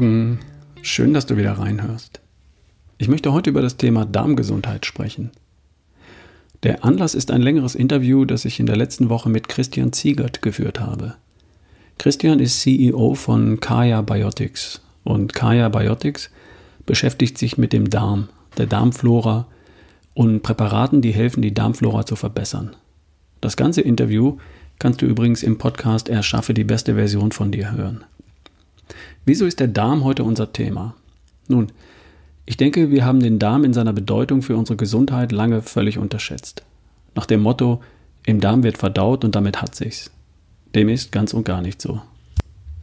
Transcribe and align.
Morgen, 0.00 0.38
schön, 0.80 1.12
dass 1.12 1.26
du 1.26 1.36
wieder 1.36 1.52
reinhörst. 1.52 2.22
Ich 2.96 3.08
möchte 3.08 3.34
heute 3.34 3.50
über 3.50 3.60
das 3.60 3.76
Thema 3.76 4.06
Darmgesundheit 4.06 4.86
sprechen. 4.86 5.30
Der 6.62 6.86
Anlass 6.86 7.14
ist 7.14 7.30
ein 7.30 7.42
längeres 7.42 7.74
Interview, 7.74 8.24
das 8.24 8.46
ich 8.46 8.60
in 8.60 8.64
der 8.64 8.76
letzten 8.76 9.10
Woche 9.10 9.28
mit 9.28 9.50
Christian 9.50 9.92
Ziegert 9.92 10.40
geführt 10.40 10.80
habe. 10.80 11.16
Christian 11.98 12.40
ist 12.40 12.62
CEO 12.62 13.12
von 13.12 13.60
Kaya 13.60 14.00
Biotics 14.00 14.80
und 15.04 15.34
Kaya 15.34 15.68
Biotics 15.68 16.30
beschäftigt 16.86 17.36
sich 17.36 17.58
mit 17.58 17.74
dem 17.74 17.90
Darm, 17.90 18.30
der 18.56 18.68
Darmflora 18.68 19.48
und 20.14 20.42
Präparaten, 20.42 21.02
die 21.02 21.12
helfen, 21.12 21.42
die 21.42 21.52
Darmflora 21.52 22.06
zu 22.06 22.16
verbessern. 22.16 22.74
Das 23.42 23.54
ganze 23.54 23.82
Interview 23.82 24.38
kannst 24.78 25.02
du 25.02 25.06
übrigens 25.06 25.42
im 25.42 25.58
Podcast 25.58 26.08
Erschaffe 26.08 26.54
die 26.54 26.64
beste 26.64 26.94
Version 26.94 27.32
von 27.32 27.52
dir 27.52 27.72
hören. 27.72 28.02
Wieso 29.24 29.46
ist 29.46 29.60
der 29.60 29.68
Darm 29.68 30.04
heute 30.04 30.24
unser 30.24 30.52
Thema? 30.52 30.94
Nun, 31.48 31.72
ich 32.46 32.56
denke, 32.56 32.90
wir 32.90 33.04
haben 33.04 33.20
den 33.20 33.38
Darm 33.38 33.64
in 33.64 33.72
seiner 33.72 33.92
Bedeutung 33.92 34.42
für 34.42 34.56
unsere 34.56 34.76
Gesundheit 34.76 35.32
lange 35.32 35.62
völlig 35.62 35.98
unterschätzt. 35.98 36.64
Nach 37.14 37.26
dem 37.26 37.40
Motto, 37.42 37.80
im 38.24 38.40
Darm 38.40 38.62
wird 38.62 38.78
verdaut 38.78 39.24
und 39.24 39.34
damit 39.34 39.62
hat 39.62 39.74
sich's. 39.74 40.10
Dem 40.74 40.88
ist 40.88 41.12
ganz 41.12 41.32
und 41.32 41.44
gar 41.44 41.62
nicht 41.62 41.80
so. 41.80 42.00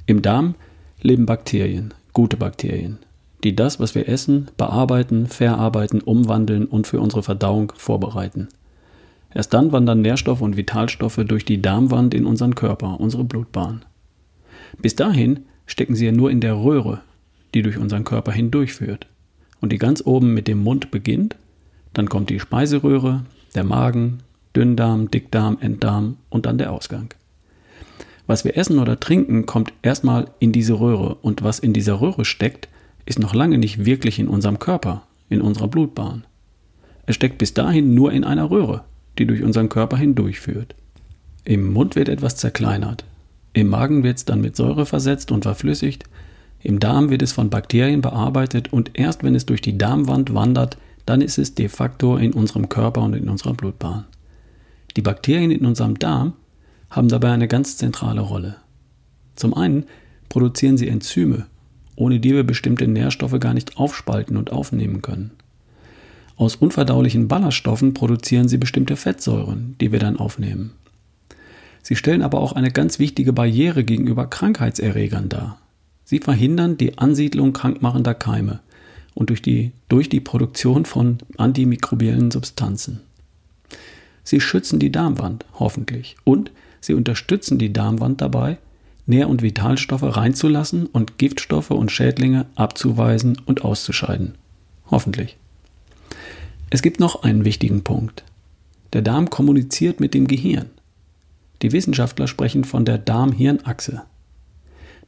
Im 0.05 0.21
Darm 0.21 0.55
leben 1.02 1.25
Bakterien, 1.25 1.93
gute 2.13 2.38
Bakterien, 2.38 2.99
die 3.44 3.55
das, 3.55 3.80
was 3.80 3.94
wir 3.95 4.09
essen, 4.09 4.49
bearbeiten, 4.58 5.27
verarbeiten, 5.27 6.02
umwandeln 6.02 6.66
und 6.66 6.88
für 6.88 6.99
unsere 6.99 7.23
Verdauung 7.23 7.73
vorbereiten. 7.75 8.47
Erst 9.33 9.53
dann 9.53 9.72
wandern 9.72 10.02
Nährstoffe 10.02 10.41
und 10.41 10.58
Vitalstoffe 10.58 11.19
durch 11.25 11.45
die 11.45 11.61
Darmwand 11.61 12.13
in 12.13 12.25
unseren 12.25 12.55
Körper, 12.55 13.00
unsere 13.00 13.23
Blutbahn. 13.23 13.85
Bis 14.81 14.95
dahin 14.95 15.45
stecken 15.67 15.95
sie 15.95 16.05
ja 16.05 16.11
nur 16.11 16.31
in 16.31 16.41
der 16.41 16.55
Röhre, 16.55 17.01
die 17.53 17.61
durch 17.61 17.77
unseren 17.77 18.03
Körper 18.03 18.31
hindurchführt 18.31 19.07
und 19.61 19.71
die 19.71 19.77
ganz 19.77 20.01
oben 20.05 20.33
mit 20.33 20.47
dem 20.47 20.63
Mund 20.63 20.91
beginnt, 20.91 21.35
dann 21.93 22.09
kommt 22.09 22.29
die 22.29 22.39
Speiseröhre, 22.39 23.23
der 23.55 23.63
Magen, 23.63 24.19
Dünndarm, 24.55 25.11
Dickdarm, 25.11 25.57
Enddarm 25.61 26.17
und 26.29 26.45
dann 26.45 26.57
der 26.57 26.71
Ausgang. 26.71 27.13
Was 28.25 28.43
wir 28.43 28.57
essen 28.57 28.79
oder 28.79 28.99
trinken, 28.99 29.45
kommt 29.45 29.73
erstmal 29.81 30.29
in 30.39 30.51
diese 30.51 30.79
Röhre 30.79 31.15
und 31.15 31.43
was 31.43 31.59
in 31.59 31.73
dieser 31.73 32.01
Röhre 32.01 32.25
steckt, 32.25 32.67
ist 33.05 33.19
noch 33.19 33.33
lange 33.33 33.57
nicht 33.57 33.85
wirklich 33.85 34.19
in 34.19 34.27
unserem 34.27 34.59
Körper, 34.59 35.03
in 35.29 35.41
unserer 35.41 35.67
Blutbahn. 35.69 36.25
Es 37.05 37.15
steckt 37.15 37.38
bis 37.38 37.53
dahin 37.53 37.93
nur 37.93 38.11
in 38.11 38.25
einer 38.25 38.51
Röhre, 38.51 38.83
die 39.17 39.25
durch 39.25 39.43
unseren 39.43 39.69
Körper 39.69 39.97
hindurchführt. 39.97 40.75
Im 41.45 41.71
Mund 41.71 41.95
wird 41.95 42.09
etwas 42.09 42.35
zerkleinert, 42.35 43.05
im 43.58 43.69
Magen 43.69 44.03
wird 44.03 44.17
es 44.17 44.25
dann 44.25 44.41
mit 44.41 44.55
Säure 44.55 44.86
versetzt 44.86 45.31
und 45.31 45.44
verflüssigt, 45.44 46.03
im 46.61 46.80
Darm 46.80 47.09
wird 47.09 47.22
es 47.22 47.31
von 47.31 47.50
Bakterien 47.50 48.02
bearbeitet 48.02 48.73
und 48.73 48.91
erst 48.94 49.23
wenn 49.23 49.36
es 49.36 49.45
durch 49.45 49.61
die 49.61 49.77
Darmwand 49.77 50.33
wandert, 50.33 50.77
dann 51.05 51.22
ist 51.22 51.38
es 51.38 51.55
de 51.55 51.69
facto 51.69 52.17
in 52.17 52.33
unserem 52.33 52.67
Körper 52.67 53.02
und 53.02 53.13
in 53.13 53.30
unserer 53.30 53.53
Blutbahn. 53.53 54.05
Die 54.95 55.02
Bakterien 55.02 55.52
in 55.52 55.66
unserem 55.66 56.00
Darm 56.00 56.33
haben 56.89 57.08
dabei 57.08 57.31
eine 57.31 57.47
ganz 57.47 57.78
zentrale 57.78 58.22
Rolle. 58.22 58.58
Zum 59.35 59.53
einen 59.53 59.85
produzieren 60.30 60.78
sie 60.78 60.88
Enzyme, 60.88 61.45
ohne 61.95 62.19
die 62.19 62.33
wir 62.33 62.44
bestimmte 62.44 62.88
Nährstoffe 62.88 63.39
gar 63.39 63.53
nicht 63.53 63.78
aufspalten 63.78 64.38
und 64.38 64.52
aufnehmen 64.52 65.02
können. 65.02 65.31
Aus 66.35 66.55
unverdaulichen 66.55 67.28
Ballaststoffen 67.28 67.94
produzieren 67.94 68.47
sie 68.47 68.58
bestimmte 68.58 68.95
Fettsäuren, 68.95 69.75
die 69.80 69.91
wir 69.91 70.00
dann 70.00 70.17
aufnehmen. 70.17 70.73
Sie 71.88 71.96
stellen 71.96 72.22
aber 72.22 72.42
auch 72.42 72.52
eine 72.52 72.70
ganz 72.70 73.00
wichtige 73.00 73.31
Barriere 73.31 73.86
gegenüber 73.86 74.28
Krankheitserregern 74.28 75.30
dar. 75.30 75.58
Sie 76.03 76.20
verhindern 76.20 76.75
die 76.75 76.98
Ansiedlung 76.98 77.53
krankmachender 77.53 78.14
Keime 78.14 78.59
und 79.14 79.30
durch 79.30 79.42
die, 79.42 79.72
durch 79.88 80.09
die 80.09 80.20
Produktion 80.20 80.84
von 80.84 81.20
antimikrobiellen 81.38 82.30
Substanzen. 82.30 83.00
Sie 84.25 84.42
schützen 84.42 84.80
die 84.80 84.92
Darmwand, 84.92 85.46
hoffentlich, 85.53 86.18
und 86.25 86.52
sie 86.81 86.94
unterstützen 86.94 87.58
die 87.58 87.72
Darmwand 87.72 88.19
dabei, 88.19 88.58
Nähr- 89.06 89.30
und 89.30 89.42
Vitalstoffe 89.42 90.04
reinzulassen 90.04 90.88
und 90.88 91.18
Giftstoffe 91.18 91.72
und 91.72 91.90
Schädlinge 91.90 92.48
abzuweisen 92.56 93.38
und 93.46 93.64
auszuscheiden. 93.64 94.36
Hoffentlich. 94.92 95.38
Es 96.69 96.81
gibt 96.81 97.00
noch 97.00 97.24
einen 97.24 97.46
wichtigen 97.46 97.86
Punkt. 97.86 98.25
Der 98.92 99.04
Darm 99.04 99.30
kommuniziert 99.30 100.02
mit 100.02 100.14
dem 100.14 100.28
Gehirn. 100.28 100.69
Die 101.62 101.72
Wissenschaftler 101.72 102.28
sprechen 102.28 102.63
von 102.63 102.85
der 102.85 102.97
Darm-Hirn-Achse. 102.97 104.03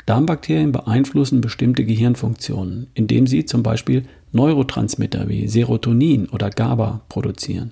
Darmbakterien 0.05 0.71
beeinflussen 0.71 1.41
bestimmte 1.41 1.85
Gehirnfunktionen, 1.85 2.87
indem 2.95 3.27
sie 3.27 3.45
zum 3.45 3.61
Beispiel 3.61 4.05
Neurotransmitter 4.31 5.27
wie 5.29 5.47
Serotonin 5.47 6.27
oder 6.29 6.49
GABA 6.49 7.01
produzieren. 7.09 7.71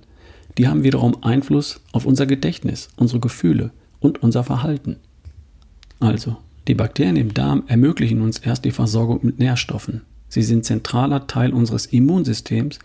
Die 0.57 0.67
haben 0.67 0.83
wiederum 0.83 1.23
Einfluss 1.23 1.81
auf 1.93 2.05
unser 2.05 2.25
Gedächtnis, 2.25 2.89
unsere 2.95 3.19
Gefühle 3.19 3.71
und 3.99 4.21
unser 4.21 4.43
Verhalten. 4.43 4.97
Also, 5.99 6.38
die 6.67 6.75
Bakterien 6.75 7.15
im 7.15 7.33
Darm 7.33 7.63
ermöglichen 7.67 8.21
uns 8.21 8.38
erst 8.39 8.65
die 8.65 8.71
Versorgung 8.71 9.19
mit 9.23 9.39
Nährstoffen. 9.39 10.01
Sie 10.29 10.44
sind 10.44 10.65
zentraler 10.65 11.25
Teil 11.25 11.53
unseres 11.53 11.88
Immunsystems 11.88 12.79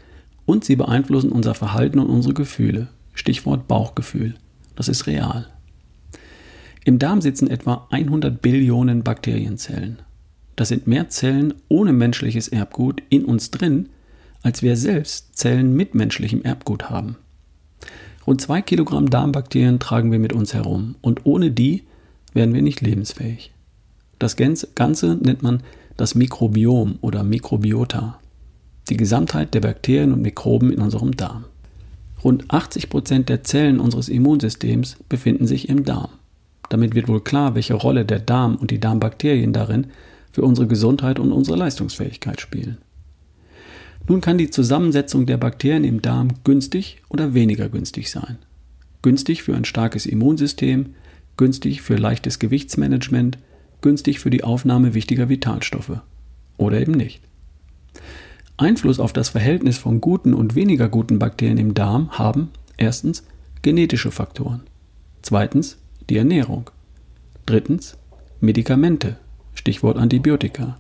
und 0.47 0.65
sie 0.65 0.77
beeinflussen 0.77 1.33
unser 1.33 1.55
Verhalten 1.55 1.99
und 1.99 2.09
unsere 2.09 2.35
Gefühle. 2.35 2.89
Stichwort 3.15 3.69
Bauchgefühl. 3.69 4.35
Das 4.77 4.89
ist 4.89 5.07
real. 5.07 5.47
Im 6.85 6.99
Darm 6.99 7.21
sitzen 7.21 7.49
etwa 7.49 7.87
100 7.91 8.43
Billionen 8.43 9.05
Bakterienzellen. 9.05 10.01
Das 10.57 10.69
sind 10.69 10.87
mehr 10.87 11.09
Zellen 11.09 11.55
ohne 11.69 11.93
menschliches 11.93 12.49
Erbgut 12.49 13.03
in 13.09 13.25
uns 13.25 13.51
drin, 13.51 13.89
als 14.43 14.63
wir 14.63 14.77
selbst 14.77 15.37
Zellen 15.37 15.77
mit 15.77 15.95
menschlichem 15.95 16.43
Erbgut 16.43 16.91
haben. 16.91 17.17
Rund 18.27 18.41
zwei 18.41 18.63
Kilogramm 18.63 19.11
Darmbakterien 19.11 19.79
tragen 19.79 20.11
wir 20.11 20.19
mit 20.19 20.33
uns 20.33 20.55
herum 20.55 20.97
und 21.01 21.25
ohne 21.25 21.51
die 21.51 21.85
wären 22.33 22.53
wir 22.53 22.63
nicht 22.63 22.81
lebensfähig. 22.81 23.53
Das 24.19 24.37
Ganze 24.37 25.19
nennt 25.21 25.43
man 25.43 25.63
das 25.97 26.15
Mikrobiom 26.15 26.99
oder 27.01 27.23
Mikrobiota, 27.23 28.19
die 28.89 28.97
Gesamtheit 28.97 29.55
der 29.55 29.61
Bakterien 29.61 30.13
und 30.13 30.23
Mikroben 30.23 30.73
in 30.73 30.81
unserem 30.81 31.17
Darm. 31.17 31.45
Rund 32.23 32.45
80 32.49 32.89
Prozent 32.89 33.29
der 33.29 33.43
Zellen 33.43 33.81
unseres 33.81 34.09
Immunsystems 34.09 34.97
befinden 35.09 35.47
sich 35.47 35.69
im 35.69 35.85
Darm. 35.85 36.11
Damit 36.73 36.95
wird 36.95 37.07
wohl 37.07 37.21
klar, 37.21 37.55
welche 37.55 37.75
Rolle 37.75 38.07
der 38.07 38.19
Darm 38.19 38.57
und 38.57 38.71
die 38.71 38.81
Darmbakterien 38.81 39.53
darin 39.53 39.89
für 40.31 40.41
unsere 40.41 40.67
Gesundheit 40.67 41.19
und 41.19 41.31
unsere 41.31 41.59
Leistungsfähigkeit 41.59 42.41
spielen. 42.41 42.79
Nun 44.09 44.23
kann 44.23 44.39
die 44.39 44.49
Zusammensetzung 44.49 45.27
der 45.27 45.37
Bakterien 45.37 45.85
im 45.85 46.01
Darm 46.01 46.29
günstig 46.45 47.03
oder 47.11 47.35
weniger 47.35 47.69
günstig 47.69 48.11
sein. 48.11 48.39
Günstig 49.03 49.43
für 49.43 49.55
ein 49.55 49.67
starkes 49.67 50.07
Immunsystem, 50.07 50.95
günstig 51.37 51.83
für 51.83 51.97
leichtes 51.97 52.39
Gewichtsmanagement, 52.39 53.37
günstig 53.83 54.19
für 54.19 54.31
die 54.31 54.43
Aufnahme 54.43 54.95
wichtiger 54.95 55.29
Vitalstoffe 55.29 56.01
oder 56.57 56.81
eben 56.81 56.93
nicht. 56.93 57.21
Einfluss 58.57 58.99
auf 58.99 59.13
das 59.13 59.29
Verhältnis 59.29 59.77
von 59.77 60.01
guten 60.01 60.33
und 60.33 60.55
weniger 60.55 60.89
guten 60.89 61.19
Bakterien 61.19 61.59
im 61.59 61.75
Darm 61.75 62.13
haben 62.13 62.49
erstens 62.79 63.25
genetische 63.61 64.11
Faktoren, 64.11 64.63
zweitens 65.21 65.77
die 66.09 66.17
Ernährung. 66.17 66.71
Drittens 67.47 67.97
Medikamente, 68.41 69.17
Stichwort 69.55 69.97
Antibiotika. 69.97 70.79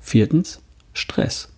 Viertens 0.00 0.60
Stress. 0.92 1.52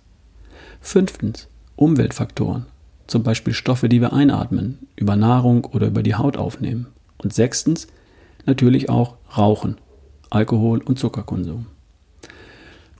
Fünftens 0.81 1.49
Umweltfaktoren, 1.77 2.67
zum 3.07 3.23
Beispiel 3.23 3.55
Stoffe, 3.55 3.89
die 3.89 4.01
wir 4.01 4.13
einatmen, 4.13 4.79
über 4.97 5.17
Nahrung 5.17 5.65
oder 5.65 5.87
über 5.87 6.03
die 6.03 6.15
Haut 6.15 6.37
aufnehmen. 6.37 6.87
Und 7.19 7.33
sechstens 7.33 7.89
natürlich 8.47 8.89
auch 8.89 9.17
Rauchen, 9.37 9.77
Alkohol 10.31 10.83
und 10.83 10.99
Zuckerkonsum. 10.99 11.67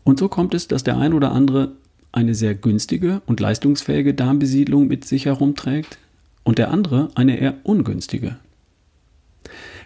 Und 0.05 0.19
so 0.19 0.29
kommt 0.29 0.55
es, 0.55 0.69
dass 0.69 0.85
der 0.85 0.97
ein 0.99 1.13
oder 1.13 1.33
andere 1.33 1.73
eine 2.13 2.35
sehr 2.35 2.55
günstige 2.55 3.21
und 3.27 3.41
leistungsfähige 3.41 4.15
Darmbesiedlung 4.15 4.87
mit 4.87 5.05
sich 5.05 5.27
herumträgt 5.27 5.99
und 6.45 6.59
der 6.59 6.71
andere 6.71 7.11
eine 7.15 7.39
eher 7.39 7.55
ungünstige. 7.65 8.37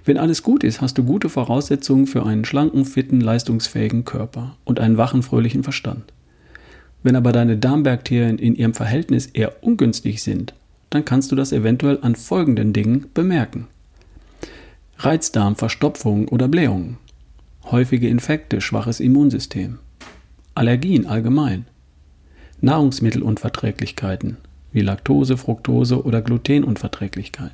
Wenn 0.04 0.18
alles 0.18 0.42
gut 0.42 0.64
ist, 0.64 0.80
hast 0.80 0.98
du 0.98 1.04
gute 1.04 1.28
Voraussetzungen 1.28 2.06
für 2.06 2.26
einen 2.26 2.44
schlanken, 2.44 2.84
fitten, 2.84 3.20
leistungsfähigen 3.20 4.04
Körper 4.04 4.56
und 4.64 4.80
einen 4.80 4.96
wachen, 4.96 5.22
fröhlichen 5.22 5.62
Verstand. 5.62 6.12
Wenn 7.02 7.16
aber 7.16 7.32
deine 7.32 7.56
Darmbakterien 7.56 8.38
in 8.38 8.54
ihrem 8.54 8.74
Verhältnis 8.74 9.26
eher 9.26 9.62
ungünstig 9.62 10.22
sind, 10.22 10.54
dann 10.90 11.04
kannst 11.04 11.32
du 11.32 11.36
das 11.36 11.52
eventuell 11.52 11.98
an 12.02 12.16
folgenden 12.16 12.72
Dingen 12.72 13.06
bemerken. 13.14 13.68
Reizdarm, 14.98 15.56
Verstopfung 15.56 16.28
oder 16.28 16.48
Blähungen, 16.48 16.98
häufige 17.70 18.08
Infekte, 18.08 18.60
schwaches 18.60 19.00
Immunsystem, 19.00 19.78
Allergien 20.54 21.06
allgemein, 21.06 21.64
Nahrungsmittelunverträglichkeiten 22.60 24.36
wie 24.72 24.80
Laktose, 24.80 25.36
Fructose 25.36 26.04
oder 26.04 26.22
Glutenunverträglichkeit, 26.22 27.52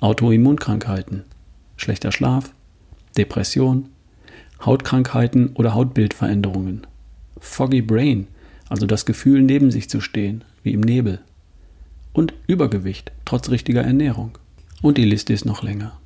Autoimmunkrankheiten, 0.00 1.24
schlechter 1.76 2.12
Schlaf, 2.12 2.52
Depression, 3.16 3.88
Hautkrankheiten 4.64 5.50
oder 5.54 5.74
Hautbildveränderungen, 5.74 6.86
Foggy 7.38 7.82
Brain, 7.82 8.26
also 8.68 8.86
das 8.86 9.06
Gefühl, 9.06 9.42
neben 9.42 9.70
sich 9.70 9.88
zu 9.88 10.00
stehen, 10.00 10.44
wie 10.62 10.72
im 10.72 10.80
Nebel. 10.80 11.20
Und 12.12 12.32
Übergewicht, 12.46 13.12
trotz 13.24 13.50
richtiger 13.50 13.82
Ernährung. 13.82 14.38
Und 14.82 14.98
die 14.98 15.04
Liste 15.04 15.32
ist 15.32 15.44
noch 15.44 15.62
länger. 15.62 15.98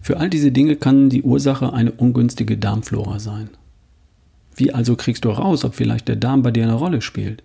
Für 0.00 0.18
all 0.18 0.30
diese 0.30 0.52
Dinge 0.52 0.76
kann 0.76 1.10
die 1.10 1.22
Ursache 1.22 1.72
eine 1.72 1.92
ungünstige 1.92 2.56
Darmflora 2.56 3.18
sein. 3.18 3.50
Wie 4.56 4.72
also 4.72 4.96
kriegst 4.96 5.24
du 5.24 5.30
raus, 5.30 5.64
ob 5.64 5.74
vielleicht 5.74 6.08
der 6.08 6.16
Darm 6.16 6.42
bei 6.42 6.50
dir 6.50 6.64
eine 6.64 6.74
Rolle 6.74 7.00
spielt? 7.00 7.42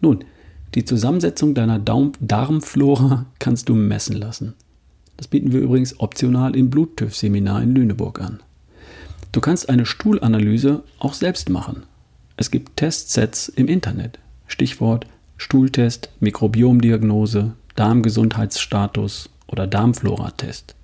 Nun, 0.00 0.24
die 0.74 0.84
Zusammensetzung 0.84 1.54
deiner 1.54 1.78
Darmflora 1.78 3.26
kannst 3.38 3.68
du 3.68 3.74
messen 3.74 4.16
lassen. 4.16 4.54
Das 5.16 5.28
bieten 5.28 5.52
wir 5.52 5.60
übrigens 5.60 6.00
optional 6.00 6.56
im 6.56 6.70
Bluttüff-Seminar 6.70 7.62
in 7.62 7.74
Lüneburg 7.74 8.20
an. 8.20 8.40
Du 9.32 9.40
kannst 9.40 9.68
eine 9.68 9.86
Stuhlanalyse 9.86 10.82
auch 10.98 11.14
selbst 11.14 11.50
machen. 11.50 11.84
Es 12.36 12.50
gibt 12.50 12.76
Testsets 12.76 13.48
im 13.48 13.68
Internet. 13.68 14.18
Stichwort 14.46 15.06
Stuhltest, 15.36 16.10
Mikrobiomdiagnose, 16.20 17.52
Darmgesundheitsstatus 17.74 19.28
oder 19.48 19.66
Darmflora-Test. 19.66 20.74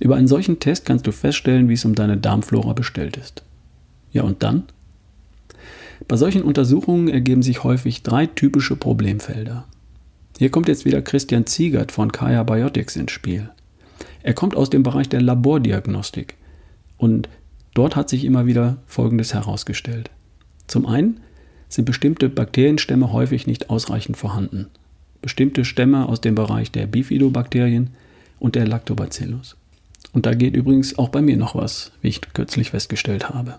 Über 0.00 0.16
einen 0.16 0.26
solchen 0.26 0.58
Test 0.58 0.84
kannst 0.84 1.06
du 1.06 1.12
feststellen, 1.12 1.68
wie 1.68 1.74
es 1.74 1.84
um 1.84 1.94
deine 1.94 2.16
Darmflora 2.16 2.72
bestellt 2.72 3.16
ist. 3.16 3.44
Ja, 4.12 4.22
und 4.22 4.42
dann? 4.42 4.64
Bei 6.08 6.16
solchen 6.16 6.42
Untersuchungen 6.42 7.08
ergeben 7.08 7.42
sich 7.42 7.62
häufig 7.62 8.02
drei 8.02 8.26
typische 8.26 8.76
Problemfelder. 8.76 9.64
Hier 10.38 10.50
kommt 10.50 10.66
jetzt 10.66 10.84
wieder 10.84 11.00
Christian 11.00 11.46
Ziegert 11.46 11.92
von 11.92 12.10
Kaya 12.10 12.42
Biotics 12.42 12.96
ins 12.96 13.12
Spiel. 13.12 13.50
Er 14.22 14.34
kommt 14.34 14.56
aus 14.56 14.68
dem 14.68 14.82
Bereich 14.82 15.08
der 15.08 15.22
Labordiagnostik 15.22 16.34
und 16.96 17.28
dort 17.74 17.94
hat 17.94 18.08
sich 18.08 18.24
immer 18.24 18.46
wieder 18.46 18.78
Folgendes 18.86 19.32
herausgestellt. 19.32 20.10
Zum 20.66 20.86
einen 20.86 21.20
sind 21.68 21.84
bestimmte 21.84 22.28
Bakterienstämme 22.28 23.12
häufig 23.12 23.46
nicht 23.46 23.70
ausreichend 23.70 24.16
vorhanden. 24.16 24.66
Bestimmte 25.22 25.64
Stämme 25.64 26.08
aus 26.08 26.20
dem 26.20 26.34
Bereich 26.34 26.72
der 26.72 26.86
Bifidobakterien 26.86 27.90
und 28.40 28.56
der 28.56 28.66
Lactobacillus. 28.66 29.56
Und 30.12 30.26
da 30.26 30.34
geht 30.34 30.56
übrigens 30.56 30.98
auch 30.98 31.08
bei 31.10 31.22
mir 31.22 31.36
noch 31.36 31.54
was, 31.54 31.92
wie 32.02 32.08
ich 32.08 32.20
kürzlich 32.32 32.70
festgestellt 32.70 33.30
habe. 33.30 33.56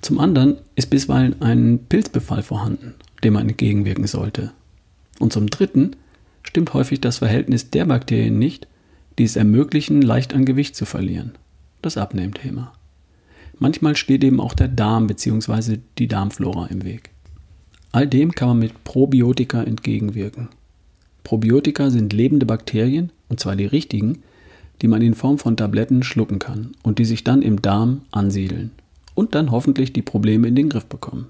Zum 0.00 0.18
anderen 0.18 0.56
ist 0.74 0.90
bisweilen 0.90 1.40
ein 1.40 1.80
Pilzbefall 1.88 2.42
vorhanden, 2.42 2.94
dem 3.22 3.34
man 3.34 3.48
entgegenwirken 3.48 4.06
sollte. 4.06 4.52
Und 5.18 5.32
zum 5.32 5.48
dritten 5.50 5.96
stimmt 6.50 6.74
häufig 6.74 7.00
das 7.00 7.18
Verhältnis 7.18 7.70
der 7.70 7.86
Bakterien 7.86 8.36
nicht, 8.36 8.66
die 9.18 9.22
es 9.22 9.36
ermöglichen, 9.36 10.02
leicht 10.02 10.34
an 10.34 10.44
Gewicht 10.44 10.74
zu 10.74 10.84
verlieren. 10.84 11.30
Das 11.80 11.96
Abnehmthema. 11.96 12.72
Manchmal 13.60 13.94
steht 13.94 14.24
eben 14.24 14.40
auch 14.40 14.54
der 14.54 14.66
Darm 14.66 15.06
bzw. 15.06 15.78
die 15.98 16.08
Darmflora 16.08 16.66
im 16.66 16.82
Weg. 16.82 17.10
All 17.92 18.08
dem 18.08 18.32
kann 18.32 18.48
man 18.48 18.58
mit 18.58 18.82
Probiotika 18.82 19.62
entgegenwirken. 19.62 20.48
Probiotika 21.22 21.90
sind 21.90 22.12
lebende 22.12 22.46
Bakterien, 22.46 23.12
und 23.28 23.38
zwar 23.38 23.54
die 23.54 23.66
richtigen, 23.66 24.24
die 24.82 24.88
man 24.88 25.02
in 25.02 25.14
Form 25.14 25.38
von 25.38 25.56
Tabletten 25.56 26.02
schlucken 26.02 26.40
kann 26.40 26.72
und 26.82 26.98
die 26.98 27.04
sich 27.04 27.22
dann 27.22 27.42
im 27.42 27.62
Darm 27.62 28.00
ansiedeln 28.10 28.72
und 29.14 29.36
dann 29.36 29.52
hoffentlich 29.52 29.92
die 29.92 30.02
Probleme 30.02 30.48
in 30.48 30.56
den 30.56 30.68
Griff 30.68 30.86
bekommen. 30.86 31.28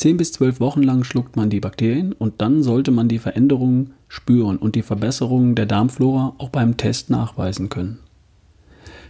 Zehn 0.00 0.16
bis 0.16 0.32
zwölf 0.32 0.60
Wochen 0.60 0.82
lang 0.82 1.04
schluckt 1.04 1.36
man 1.36 1.50
die 1.50 1.60
Bakterien 1.60 2.14
und 2.14 2.40
dann 2.40 2.62
sollte 2.62 2.90
man 2.90 3.08
die 3.08 3.18
Veränderungen 3.18 3.92
spüren 4.08 4.56
und 4.56 4.74
die 4.74 4.80
Verbesserungen 4.80 5.54
der 5.54 5.66
Darmflora 5.66 6.36
auch 6.38 6.48
beim 6.48 6.78
Test 6.78 7.10
nachweisen 7.10 7.68
können. 7.68 7.98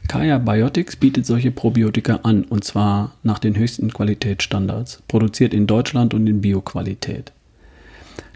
Kaya 0.09 0.39
Biotics 0.39 0.97
bietet 0.97 1.27
solche 1.27 1.53
Probiotika 1.53 2.19
an 2.25 2.43
und 2.43 2.65
zwar 2.65 3.15
nach 3.23 3.39
den 3.39 3.57
höchsten 3.57 3.93
Qualitätsstandards, 3.93 5.05
produziert 5.07 5.55
in 5.55 5.69
Deutschland 5.69 6.13
und 6.13 6.27
in 6.27 6.41
Bioqualität. 6.41 7.31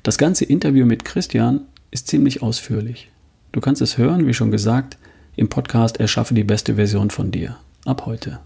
Das 0.04 0.16
ganze 0.16 0.44
Interview 0.44 0.86
mit 0.86 1.04
Christian 1.04 1.62
ist 1.90 2.06
ziemlich 2.06 2.40
ausführlich. 2.40 3.10
Du 3.50 3.60
kannst 3.60 3.82
es 3.82 3.98
hören, 3.98 4.28
wie 4.28 4.34
schon 4.34 4.52
gesagt, 4.52 4.96
im 5.34 5.48
Podcast 5.48 5.98
Erschaffe 5.98 6.34
die 6.34 6.44
beste 6.44 6.76
Version 6.76 7.10
von 7.10 7.32
dir. 7.32 7.56
Ab 7.84 8.06
heute. 8.06 8.38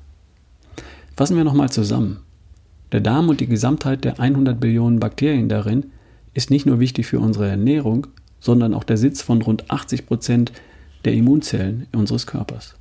Fassen 1.15 1.37
wir 1.37 1.45
nochmal 1.45 1.69
zusammen. 1.69 2.21
Der 2.93 3.01
Darm 3.01 3.29
und 3.29 3.41
die 3.41 3.47
Gesamtheit 3.47 4.05
der 4.05 4.19
100 4.19 4.59
Billionen 4.59 5.01
Bakterien 5.01 5.49
darin 5.49 5.87
ist 6.35 6.51
nicht 6.51 6.67
nur 6.67 6.81
wichtig 6.81 7.07
für 7.07 7.21
unsere 7.21 7.49
Ernährung, 7.49 8.07
sondern 8.41 8.75
auch 8.75 8.85
der 8.85 8.97
Sitz 8.97 9.21
von 9.21 9.43
rund 9.43 9.71
80 9.71 10.07
Prozent 10.07 10.53
der 11.05 11.13
Immunzellen 11.15 11.87
unseres 11.93 12.27
Körpers. 12.27 12.75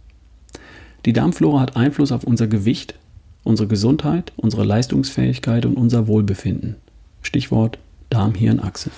Die 1.05 1.13
Darmflora 1.13 1.59
hat 1.59 1.75
Einfluss 1.75 2.11
auf 2.11 2.23
unser 2.23 2.47
Gewicht, 2.47 2.95
unsere 3.43 3.67
Gesundheit, 3.67 4.33
unsere 4.35 4.63
Leistungsfähigkeit 4.63 5.65
und 5.65 5.75
unser 5.75 6.07
Wohlbefinden. 6.07 6.75
Stichwort 7.21 7.79
Darm-Hirn-Achse. 8.09 8.91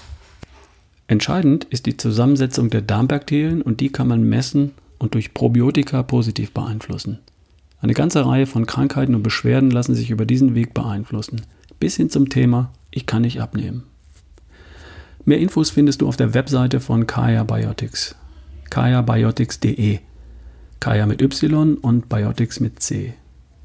Entscheidend 1.08 1.66
ist 1.66 1.88
die 1.88 1.98
Zusammensetzung 1.98 2.70
der 2.70 2.82
Darmbakterien 2.82 3.62
und 3.62 3.80
die 3.80 3.90
kann 3.90 4.08
man 4.08 4.28
messen 4.28 4.72
und 5.00 5.16
durch 5.16 5.34
Probiotika 5.34 6.04
positiv 6.04 6.52
beeinflussen. 6.52 7.20
Eine 7.81 7.94
ganze 7.94 8.26
Reihe 8.26 8.46
von 8.46 8.66
Krankheiten 8.66 9.16
und 9.16 9.24
Beschwerden 9.24 9.72
lassen 9.72 9.96
sich 9.96 10.12
über 10.12 10.26
diesen 10.26 10.54
Weg 10.54 10.74
beeinflussen, 10.74 11.42
bis 11.80 11.96
hin 11.96 12.10
zum 12.10 12.30
Thema 12.30 12.72
Ich 12.92 13.06
kann 13.06 13.22
nicht 13.22 13.42
abnehmen. 13.42 13.84
Mehr 15.26 15.40
Infos 15.40 15.70
findest 15.70 16.02
du 16.02 16.08
auf 16.08 16.18
der 16.18 16.34
Webseite 16.34 16.80
von 16.80 17.08
Kaya 17.08 17.44
Biotics. 17.44 18.16
kayabiotics.de. 18.70 20.00
Kaya 20.80 21.06
mit 21.06 21.22
Y 21.22 21.76
und 21.76 22.10
Biotics 22.10 22.60
mit 22.60 22.81
C. 22.81 23.14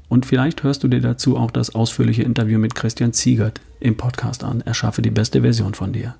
Und 0.07 0.25
vielleicht 0.25 0.63
hörst 0.63 0.83
du 0.83 0.87
dir 0.87 1.01
dazu 1.01 1.35
auch 1.37 1.51
das 1.51 1.73
ausführliche 1.73 2.23
Interview 2.23 2.59
mit 2.59 2.75
Christian 2.75 3.13
Ziegert 3.13 3.59
im 3.79 3.97
Podcast 3.97 4.43
an. 4.43 4.61
Erschaffe 4.61 5.01
die 5.01 5.11
beste 5.11 5.41
Version 5.41 5.73
von 5.73 5.91
dir. 5.91 6.15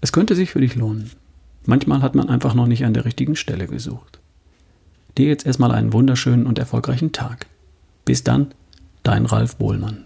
Es 0.00 0.12
könnte 0.12 0.34
sich 0.34 0.50
für 0.50 0.60
dich 0.60 0.74
lohnen. 0.74 1.10
Manchmal 1.66 2.02
hat 2.02 2.14
man 2.14 2.28
einfach 2.28 2.54
noch 2.54 2.66
nicht 2.66 2.84
an 2.84 2.94
der 2.94 3.04
richtigen 3.04 3.36
Stelle 3.36 3.66
gesucht. 3.66 4.20
Dir 5.16 5.28
jetzt 5.28 5.46
erstmal 5.46 5.72
einen 5.72 5.92
wunderschönen 5.92 6.46
und 6.46 6.58
erfolgreichen 6.58 7.12
Tag. 7.12 7.46
Bis 8.04 8.24
dann, 8.24 8.48
dein 9.02 9.26
Ralf 9.26 9.56
Bohlmann. 9.56 10.04